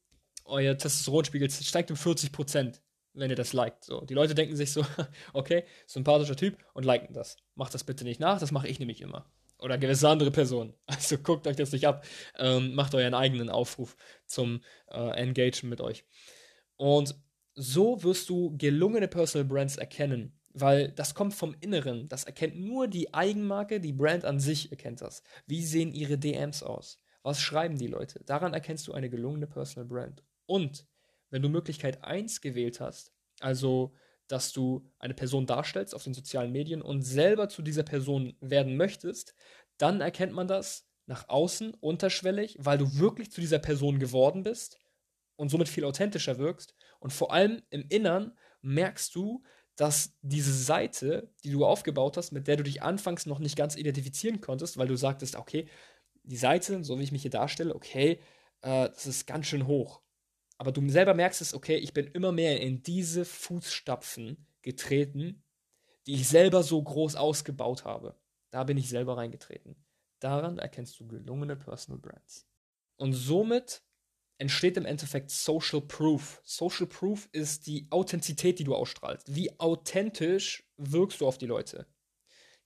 euer 0.46 0.78
Testosteronspiegel 0.78 1.50
steigt 1.50 1.92
um 1.92 1.98
40%, 1.98 2.80
wenn 3.14 3.30
ihr 3.30 3.36
das 3.36 3.54
liked. 3.54 3.84
So, 3.84 4.02
die 4.02 4.14
Leute 4.14 4.36
denken 4.36 4.56
sich 4.56 4.72
so, 4.72 4.86
okay, 5.34 5.64
sympathischer 5.86 6.36
Typ 6.36 6.58
und 6.74 6.86
liken 6.86 7.14
das. 7.14 7.38
Macht 7.56 7.74
das 7.74 7.84
bitte 7.84 8.04
nicht 8.04 8.20
nach, 8.20 8.40
das 8.40 8.52
mache 8.52 8.68
ich 8.68 8.80
nämlich 8.80 9.02
immer. 9.02 9.26
Oder 9.60 9.78
gewisse 9.78 10.10
andere 10.10 10.32
Personen. 10.32 10.74
Also 10.88 11.18
guckt 11.18 11.48
euch 11.48 11.56
das 11.56 11.72
nicht 11.72 11.88
ab. 11.88 12.06
Ähm, 12.38 12.76
macht 12.76 12.94
euren 12.96 13.14
eigenen 13.14 13.50
Aufruf 13.50 13.96
zum 14.26 14.62
äh, 14.90 15.12
Engagement 15.12 15.70
mit 15.70 15.82
euch. 15.82 16.04
Und 16.76 17.16
so 17.56 18.04
wirst 18.04 18.30
du 18.30 18.56
gelungene 18.58 19.08
Personal 19.08 19.46
Brands 19.46 19.78
erkennen. 19.78 20.40
Weil 20.56 20.92
das 20.92 21.16
kommt 21.16 21.34
vom 21.34 21.56
Inneren. 21.62 22.08
Das 22.10 22.26
erkennt 22.26 22.60
nur 22.60 22.88
die 22.88 23.14
Eigenmarke, 23.14 23.80
die 23.80 23.94
Brand 23.94 24.24
an 24.24 24.40
sich 24.40 24.72
erkennt 24.72 25.02
das. 25.02 25.24
Wie 25.48 25.64
sehen 25.64 25.92
ihre 25.94 26.18
DMs 26.18 26.62
aus? 26.62 27.00
Was 27.24 27.42
schreiben 27.42 27.78
die 27.78 27.88
Leute? 27.88 28.24
Daran 28.26 28.54
erkennst 28.54 28.88
du 28.88 28.94
eine 28.94 29.10
gelungene 29.10 29.48
Personal 29.48 29.88
Brand. 29.88 30.24
Und 30.46 30.86
wenn 31.32 31.42
du 31.42 31.50
Möglichkeit 31.50 32.04
1 32.04 32.42
gewählt 32.42 32.80
hast, 32.80 33.12
also 33.40 33.96
dass 34.28 34.52
du 34.52 34.90
eine 35.00 35.14
Person 35.14 35.46
darstellst 35.46 35.96
auf 35.96 36.04
den 36.04 36.14
sozialen 36.14 36.52
Medien 36.52 36.82
und 36.82 37.02
selber 37.02 37.50
zu 37.50 37.62
dieser 37.62 37.84
Person 37.84 38.36
werden 38.40 38.78
möchtest, 38.78 39.36
dann 39.78 40.02
erkennt 40.02 40.34
man 40.34 40.48
das 40.48 40.88
nach 41.06 41.28
außen 41.30 41.74
unterschwellig, 41.76 42.56
weil 42.60 42.78
du 42.78 43.00
wirklich 43.00 43.32
zu 43.32 43.42
dieser 43.42 43.60
Person 43.60 44.00
geworden 44.00 44.44
bist 44.44 44.80
und 45.36 45.50
somit 45.50 45.68
viel 45.68 45.84
authentischer 45.84 46.38
wirkst. 46.38 46.76
Und 47.04 47.12
vor 47.12 47.34
allem 47.34 47.62
im 47.70 47.86
Innern 47.90 48.32
merkst 48.62 49.14
du, 49.14 49.44
dass 49.76 50.16
diese 50.22 50.54
Seite, 50.54 51.30
die 51.44 51.52
du 51.52 51.66
aufgebaut 51.66 52.16
hast, 52.16 52.32
mit 52.32 52.48
der 52.48 52.56
du 52.56 52.64
dich 52.64 52.82
anfangs 52.82 53.26
noch 53.26 53.40
nicht 53.40 53.58
ganz 53.58 53.76
identifizieren 53.76 54.40
konntest, 54.40 54.78
weil 54.78 54.88
du 54.88 54.96
sagtest, 54.96 55.36
okay, 55.36 55.68
die 56.24 56.38
Seite, 56.38 56.82
so 56.86 56.98
wie 56.98 57.04
ich 57.04 57.12
mich 57.12 57.24
hier 57.24 57.30
darstelle, 57.30 57.76
okay, 57.76 58.22
äh, 58.62 58.88
das 58.88 59.06
ist 59.06 59.28
ganz 59.28 59.48
schön 59.48 59.68
hoch. 59.68 60.02
Aber 60.58 60.72
du 60.72 60.88
selber 60.88 61.14
merkst 61.14 61.42
es, 61.42 61.54
okay, 61.54 61.76
ich 61.76 61.94
bin 61.94 62.08
immer 62.08 62.32
mehr 62.32 62.62
in 62.62 62.84
diese 62.84 63.26
Fußstapfen 63.26 64.48
getreten, 64.62 65.44
die 66.08 66.14
ich 66.14 66.30
selber 66.30 66.64
so 66.64 66.82
groß 66.82 67.18
ausgebaut 67.18 67.84
habe. 67.84 68.16
Da 68.50 68.64
bin 68.64 68.78
ich 68.78 68.88
selber 68.88 69.18
reingetreten. 69.18 69.76
Daran 70.22 70.58
erkennst 70.58 70.98
du 71.02 71.08
gelungene 71.08 71.58
Personal 71.58 72.00
Brands. 72.00 72.48
Und 72.96 73.12
somit 73.12 73.84
entsteht 74.38 74.78
im 74.78 74.86
Endeffekt 74.86 75.32
Social 75.32 75.82
Proof. 75.82 76.42
Social 76.44 76.88
Proof 76.88 77.30
ist 77.32 77.68
die 77.68 77.88
Authentizität, 77.90 78.60
die 78.60 78.64
du 78.64 78.76
ausstrahlst. 78.76 79.36
Wie 79.36 79.60
authentisch 79.60 80.64
wirkst 80.78 81.22
du 81.22 81.28
auf 81.28 81.38
die 81.38 81.46
Leute? 81.46 81.88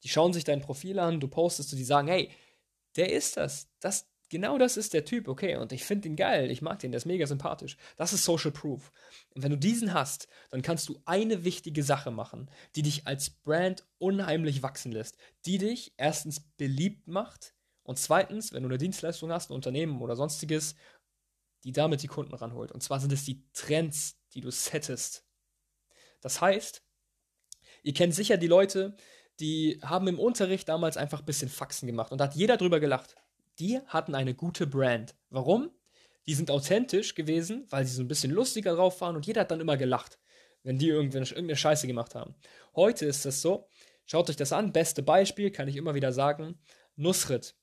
Die 0.04 0.10
schauen 0.10 0.34
sich 0.34 0.44
dein 0.44 0.62
Profil 0.62 1.00
an, 1.00 1.20
du 1.20 1.28
postest, 1.28 1.72
die 1.72 1.84
sagen, 1.84 2.08
hey, 2.08 2.32
der 2.96 3.12
ist 3.12 3.38
das. 3.38 3.70
das 3.80 4.10
genau 4.30 4.58
das 4.58 4.78
ist 4.78 4.94
der 4.94 5.06
Typ, 5.06 5.28
okay, 5.28 5.56
und 5.56 5.72
ich 5.72 5.86
finde 5.86 6.10
ihn 6.10 6.16
geil, 6.16 6.52
ich 6.52 6.62
mag 6.62 6.80
den, 6.80 6.92
der 6.92 6.98
ist 6.98 7.06
mega 7.06 7.26
sympathisch. 7.26 7.78
Das 7.96 8.14
ist 8.14 8.24
Social 8.24 8.52
Proof. 8.52 8.92
Und 9.34 9.44
wenn 9.44 9.52
du 9.52 9.58
diesen 9.58 9.94
hast, 9.94 10.28
dann 10.50 10.62
kannst 10.62 10.90
du 10.90 11.00
eine 11.06 11.44
wichtige 11.44 11.84
Sache 11.84 12.12
machen, 12.12 12.50
die 12.76 12.82
dich 12.82 13.08
als 13.08 13.30
Brand 13.30 13.86
unheimlich 13.98 14.64
wachsen 14.64 14.92
lässt, 14.92 15.18
die 15.46 15.58
dich 15.58 15.94
erstens 15.98 16.42
beliebt 16.58 17.08
macht 17.08 17.54
und 17.88 17.98
zweitens, 17.98 18.52
wenn 18.52 18.64
du 18.64 18.70
eine 18.70 18.78
Dienstleistung 18.78 19.32
hast, 19.32 19.50
ein 19.50 19.54
Unternehmen 19.54 20.02
oder 20.02 20.18
sonstiges, 20.18 20.76
die 21.68 21.74
damit 21.74 22.02
die 22.02 22.08
Kunden 22.08 22.34
ranholt. 22.34 22.72
Und 22.72 22.82
zwar 22.82 23.02
sind 23.02 23.12
es 23.12 23.26
die 23.26 23.44
Trends, 23.52 24.18
die 24.34 24.40
du 24.40 24.50
settest. 24.52 25.26
Das 26.22 26.40
heißt, 26.40 26.82
ihr 27.84 27.94
kennt 27.94 28.16
sicher 28.16 28.38
die 28.38 28.48
Leute, 28.48 28.96
die 29.42 29.78
haben 29.84 30.08
im 30.08 30.18
Unterricht 30.18 30.70
damals 30.70 30.96
einfach 30.96 31.20
ein 31.20 31.26
bisschen 31.26 31.50
Faxen 31.50 31.86
gemacht 31.86 32.14
und 32.14 32.20
da 32.20 32.24
hat 32.24 32.36
jeder 32.36 32.56
drüber 32.56 32.80
gelacht. 32.80 33.18
Die 33.60 33.82
hatten 33.88 34.16
eine 34.16 34.34
gute 34.34 34.66
Brand. 34.66 35.14
Warum? 35.30 35.70
Die 36.26 36.36
sind 36.36 36.50
authentisch 36.52 37.16
gewesen, 37.16 37.68
weil 37.70 37.86
sie 37.86 37.96
so 37.96 38.02
ein 38.02 38.08
bisschen 38.08 38.32
lustiger 38.32 38.74
drauf 38.74 39.02
waren 39.02 39.18
und 39.18 39.28
jeder 39.28 39.42
hat 39.42 39.52
dann 39.52 39.60
immer 39.60 39.76
gelacht, 39.76 40.20
wenn 40.64 40.78
die 40.78 40.88
irgendeine 40.88 41.56
Scheiße 41.58 41.86
gemacht 41.86 42.16
haben. 42.16 42.34
Heute 42.78 43.06
ist 43.06 43.26
das 43.26 43.42
so, 43.42 43.68
schaut 44.06 44.30
euch 44.30 44.38
das 44.38 44.54
an, 44.54 44.72
beste 44.72 45.04
Beispiel, 45.04 45.52
kann 45.52 45.68
ich 45.68 45.76
immer 45.76 45.96
wieder 45.96 46.14
sagen, 46.14 46.58
Nusrit. 46.96 47.57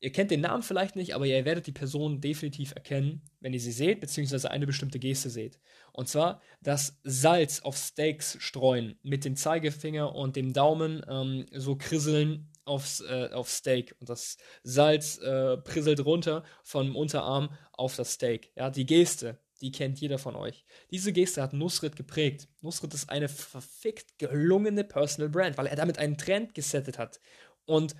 Ihr 0.00 0.12
kennt 0.12 0.30
den 0.30 0.42
Namen 0.42 0.62
vielleicht 0.62 0.94
nicht, 0.94 1.14
aber 1.14 1.24
ihr 1.26 1.44
werdet 1.46 1.66
die 1.66 1.72
Person 1.72 2.20
definitiv 2.20 2.72
erkennen, 2.72 3.22
wenn 3.40 3.54
ihr 3.54 3.60
sie 3.60 3.72
seht, 3.72 4.00
beziehungsweise 4.00 4.50
eine 4.50 4.66
bestimmte 4.66 4.98
Geste 4.98 5.30
seht. 5.30 5.58
Und 5.92 6.08
zwar 6.08 6.42
das 6.60 7.00
Salz 7.02 7.60
auf 7.60 7.78
Steaks 7.78 8.36
streuen, 8.38 8.98
mit 9.02 9.24
dem 9.24 9.36
Zeigefinger 9.36 10.14
und 10.14 10.36
dem 10.36 10.52
Daumen 10.52 11.04
ähm, 11.08 11.46
so 11.52 11.76
krisseln 11.76 12.52
aufs, 12.66 13.00
äh, 13.00 13.30
auf 13.32 13.48
Steak. 13.48 13.96
Und 13.98 14.10
das 14.10 14.36
Salz 14.62 15.18
äh, 15.18 15.56
prisselt 15.56 16.04
runter 16.04 16.44
vom 16.62 16.94
Unterarm 16.94 17.50
auf 17.72 17.96
das 17.96 18.12
Steak. 18.12 18.52
Ja, 18.56 18.68
die 18.68 18.84
Geste, 18.84 19.40
die 19.62 19.70
kennt 19.72 19.98
jeder 19.98 20.18
von 20.18 20.36
euch. 20.36 20.66
Diese 20.90 21.12
Geste 21.12 21.40
hat 21.40 21.54
Nusrit 21.54 21.96
geprägt. 21.96 22.48
Nusrit 22.60 22.92
ist 22.92 23.08
eine 23.08 23.28
verfickt 23.28 24.18
gelungene 24.18 24.84
Personal 24.84 25.30
Brand, 25.30 25.56
weil 25.56 25.66
er 25.66 25.76
damit 25.76 25.98
einen 25.98 26.18
Trend 26.18 26.54
gesettet 26.54 26.98
hat. 26.98 27.20
Und 27.64 27.96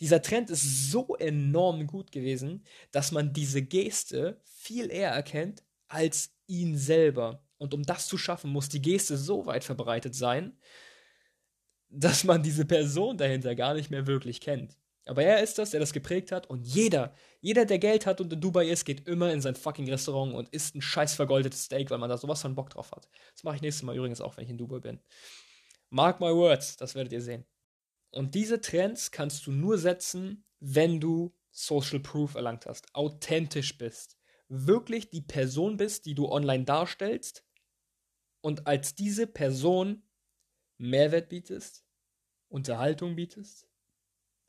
dieser 0.00 0.22
Trend 0.22 0.50
ist 0.50 0.90
so 0.90 1.16
enorm 1.16 1.86
gut 1.86 2.12
gewesen, 2.12 2.64
dass 2.90 3.12
man 3.12 3.32
diese 3.32 3.62
Geste 3.62 4.40
viel 4.44 4.90
eher 4.90 5.10
erkennt 5.10 5.64
als 5.88 6.30
ihn 6.46 6.76
selber. 6.76 7.42
Und 7.58 7.74
um 7.74 7.82
das 7.82 8.06
zu 8.06 8.18
schaffen, 8.18 8.50
muss 8.50 8.68
die 8.68 8.82
Geste 8.82 9.16
so 9.16 9.46
weit 9.46 9.64
verbreitet 9.64 10.14
sein, 10.14 10.56
dass 11.88 12.24
man 12.24 12.42
diese 12.42 12.64
Person 12.64 13.16
dahinter 13.16 13.54
gar 13.54 13.74
nicht 13.74 13.90
mehr 13.90 14.06
wirklich 14.06 14.40
kennt. 14.40 14.78
Aber 15.06 15.24
er 15.24 15.42
ist 15.42 15.56
das, 15.56 15.70
der 15.70 15.80
das 15.80 15.94
geprägt 15.94 16.32
hat 16.32 16.48
und 16.48 16.66
jeder, 16.66 17.14
jeder, 17.40 17.64
der 17.64 17.78
Geld 17.78 18.04
hat 18.04 18.20
und 18.20 18.30
in 18.30 18.42
Dubai 18.42 18.68
ist, 18.68 18.84
geht 18.84 19.08
immer 19.08 19.32
in 19.32 19.40
sein 19.40 19.54
fucking 19.54 19.88
Restaurant 19.88 20.34
und 20.34 20.50
isst 20.50 20.74
ein 20.74 20.82
scheiß 20.82 21.14
vergoldetes 21.14 21.64
Steak, 21.64 21.90
weil 21.90 21.96
man 21.96 22.10
da 22.10 22.18
sowas 22.18 22.42
von 22.42 22.54
Bock 22.54 22.68
drauf 22.68 22.92
hat. 22.92 23.08
Das 23.32 23.42
mache 23.42 23.56
ich 23.56 23.62
nächstes 23.62 23.82
Mal 23.84 23.96
übrigens 23.96 24.20
auch, 24.20 24.36
wenn 24.36 24.44
ich 24.44 24.50
in 24.50 24.58
Dubai 24.58 24.80
bin. 24.80 25.00
Mark 25.88 26.20
my 26.20 26.34
words, 26.34 26.76
das 26.76 26.94
werdet 26.94 27.12
ihr 27.14 27.22
sehen. 27.22 27.46
Und 28.10 28.34
diese 28.34 28.60
Trends 28.60 29.10
kannst 29.10 29.46
du 29.46 29.52
nur 29.52 29.78
setzen, 29.78 30.44
wenn 30.60 31.00
du 31.00 31.34
Social 31.50 32.00
Proof 32.00 32.34
erlangt 32.34 32.66
hast, 32.66 32.94
authentisch 32.94 33.76
bist, 33.78 34.16
wirklich 34.48 35.10
die 35.10 35.20
Person 35.20 35.76
bist, 35.76 36.06
die 36.06 36.14
du 36.14 36.28
online 36.28 36.64
darstellst 36.64 37.44
und 38.40 38.66
als 38.66 38.94
diese 38.94 39.26
Person 39.26 40.02
Mehrwert 40.78 41.28
bietest, 41.28 41.84
Unterhaltung 42.48 43.16
bietest 43.16 43.66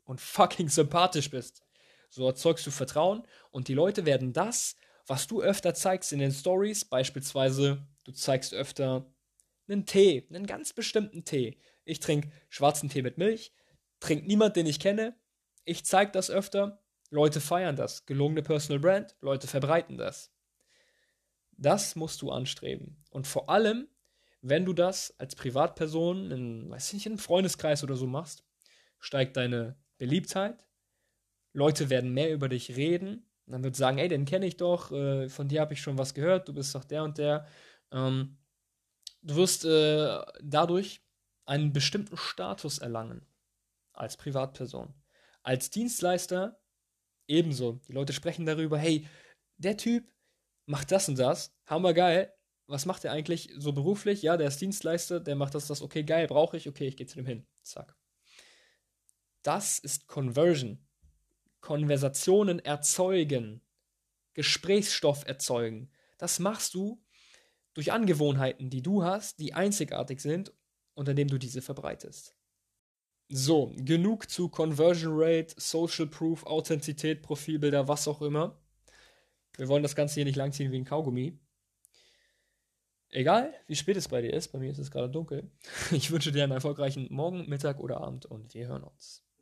und 0.04 0.20
fucking 0.20 0.68
sympathisch 0.68 1.30
bist. 1.30 1.64
So 2.08 2.26
erzeugst 2.26 2.66
du 2.66 2.70
Vertrauen 2.70 3.26
und 3.50 3.68
die 3.68 3.74
Leute 3.74 4.06
werden 4.06 4.32
das, 4.32 4.76
was 5.06 5.26
du 5.26 5.42
öfter 5.42 5.74
zeigst 5.74 6.12
in 6.12 6.20
den 6.20 6.32
Stories, 6.32 6.84
beispielsweise 6.84 7.86
du 8.04 8.12
zeigst 8.12 8.54
öfter 8.54 9.12
einen 9.70 9.86
Tee, 9.86 10.26
einen 10.30 10.46
ganz 10.46 10.72
bestimmten 10.72 11.24
Tee, 11.24 11.58
ich 11.84 12.00
trinke 12.00 12.30
schwarzen 12.48 12.88
Tee 12.88 13.02
mit 13.02 13.18
Milch. 13.18 13.52
Trinkt 13.98 14.26
niemand, 14.26 14.56
den 14.56 14.66
ich 14.66 14.80
kenne. 14.80 15.16
Ich 15.64 15.84
zeige 15.84 16.12
das 16.12 16.30
öfter. 16.30 16.80
Leute 17.10 17.40
feiern 17.40 17.76
das. 17.76 18.06
Gelungene 18.06 18.42
Personal 18.42 18.80
Brand. 18.80 19.16
Leute 19.20 19.46
verbreiten 19.46 19.98
das. 19.98 20.32
Das 21.56 21.96
musst 21.96 22.22
du 22.22 22.30
anstreben. 22.30 23.04
Und 23.10 23.26
vor 23.26 23.50
allem, 23.50 23.88
wenn 24.40 24.64
du 24.64 24.72
das 24.72 25.14
als 25.18 25.34
Privatperson 25.34 26.30
in, 26.30 26.70
weiß 26.70 26.88
ich 26.88 26.94
nicht, 26.94 27.06
in 27.06 27.12
einem 27.12 27.18
Freundeskreis 27.18 27.82
oder 27.82 27.96
so 27.96 28.06
machst, 28.06 28.44
steigt 29.00 29.36
deine 29.36 29.76
Beliebtheit. 29.98 30.66
Leute 31.52 31.90
werden 31.90 32.14
mehr 32.14 32.32
über 32.32 32.48
dich 32.48 32.76
reden. 32.76 33.26
dann 33.46 33.64
wird 33.64 33.74
sagen, 33.74 33.98
ey, 33.98 34.08
den 34.08 34.26
kenne 34.26 34.46
ich 34.46 34.56
doch, 34.56 34.92
äh, 34.92 35.28
von 35.28 35.48
dir 35.48 35.60
habe 35.60 35.74
ich 35.74 35.82
schon 35.82 35.98
was 35.98 36.14
gehört, 36.14 36.46
du 36.46 36.54
bist 36.54 36.72
doch 36.74 36.84
der 36.84 37.02
und 37.02 37.18
der. 37.18 37.46
Ähm, 37.90 38.38
du 39.22 39.36
wirst 39.36 39.64
äh, 39.64 40.20
dadurch 40.42 41.02
einen 41.46 41.72
bestimmten 41.72 42.16
Status 42.16 42.78
erlangen 42.78 43.26
als 43.92 44.16
Privatperson. 44.16 44.94
Als 45.42 45.70
Dienstleister 45.70 46.60
ebenso. 47.26 47.80
Die 47.88 47.92
Leute 47.92 48.12
sprechen 48.12 48.46
darüber, 48.46 48.78
hey, 48.78 49.06
der 49.56 49.76
Typ 49.76 50.10
macht 50.66 50.90
das 50.92 51.08
und 51.08 51.18
das, 51.18 51.54
hammer 51.66 51.94
geil. 51.94 52.32
Was 52.66 52.86
macht 52.86 53.04
er 53.04 53.12
eigentlich 53.12 53.52
so 53.56 53.72
beruflich? 53.72 54.22
Ja, 54.22 54.36
der 54.36 54.48
ist 54.48 54.60
Dienstleister, 54.60 55.18
der 55.18 55.34
macht 55.34 55.54
das, 55.54 55.66
das, 55.66 55.82
okay, 55.82 56.04
geil, 56.04 56.28
brauche 56.28 56.56
ich, 56.56 56.68
okay, 56.68 56.86
ich 56.86 56.96
gehe 56.96 57.06
zu 57.06 57.16
dem 57.16 57.26
hin. 57.26 57.46
Zack. 57.62 57.96
Das 59.42 59.78
ist 59.78 60.06
Conversion. 60.06 60.86
Konversationen 61.60 62.58
erzeugen. 62.60 63.60
Gesprächsstoff 64.34 65.26
erzeugen. 65.26 65.90
Das 66.18 66.38
machst 66.38 66.74
du 66.74 67.02
durch 67.80 67.92
Angewohnheiten, 67.92 68.68
die 68.68 68.82
du 68.82 69.02
hast, 69.02 69.40
die 69.40 69.54
einzigartig 69.54 70.20
sind 70.20 70.52
unter 71.00 71.14
dem 71.14 71.28
du 71.28 71.38
diese 71.38 71.62
verbreitest. 71.62 72.36
So, 73.30 73.72
genug 73.76 74.28
zu 74.28 74.50
Conversion 74.50 75.14
Rate, 75.16 75.54
Social 75.56 76.06
Proof, 76.06 76.44
Authentizität, 76.44 77.22
Profilbilder, 77.22 77.88
was 77.88 78.06
auch 78.06 78.20
immer. 78.20 78.60
Wir 79.56 79.68
wollen 79.68 79.82
das 79.82 79.96
Ganze 79.96 80.16
hier 80.16 80.26
nicht 80.26 80.36
langziehen 80.36 80.70
wie 80.72 80.76
ein 80.76 80.84
Kaugummi. 80.84 81.38
Egal, 83.08 83.54
wie 83.66 83.76
spät 83.76 83.96
es 83.96 84.08
bei 84.08 84.20
dir 84.20 84.34
ist, 84.34 84.48
bei 84.48 84.58
mir 84.58 84.70
ist 84.70 84.78
es 84.78 84.90
gerade 84.90 85.08
dunkel. 85.08 85.50
Ich 85.90 86.10
wünsche 86.10 86.32
dir 86.32 86.44
einen 86.44 86.52
erfolgreichen 86.52 87.06
Morgen, 87.10 87.48
Mittag 87.48 87.80
oder 87.80 88.02
Abend 88.02 88.26
und 88.26 88.52
wir 88.52 88.68
hören 88.68 88.84
uns. 88.84 89.24